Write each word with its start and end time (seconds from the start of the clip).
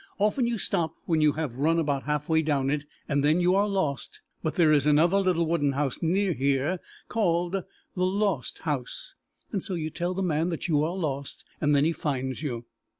Often 0.17 0.47
you 0.47 0.57
stop 0.57 0.95
when 1.05 1.21
you 1.21 1.33
have 1.33 1.57
run 1.59 1.77
about 1.77 2.05
half 2.05 2.27
way 2.27 2.41
down 2.41 2.71
it, 2.71 2.85
and 3.07 3.23
then 3.23 3.39
you 3.39 3.53
are 3.53 3.67
lost, 3.67 4.19
but 4.41 4.55
there 4.55 4.73
is 4.73 4.87
another 4.87 5.19
little 5.19 5.45
wooden 5.45 5.73
house 5.73 6.01
near 6.01 6.33
here, 6.33 6.79
called 7.07 7.51
the 7.93 8.05
Lost 8.25 8.61
House, 8.63 9.13
and 9.51 9.61
so 9.61 9.75
you 9.75 9.91
tell 9.91 10.15
the 10.15 10.23
man 10.23 10.49
that 10.49 10.67
you 10.67 10.83
are 10.83 10.95
lost 10.97 11.45
and 11.61 11.75
then 11.75 11.85
he 11.85 11.91
finds 11.93 12.41
you. 12.41 12.65